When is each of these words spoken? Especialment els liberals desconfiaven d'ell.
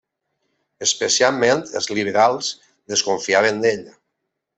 Especialment 0.85 1.61
els 1.79 1.89
liberals 1.97 2.49
desconfiaven 2.93 3.63
d'ell. 3.67 3.85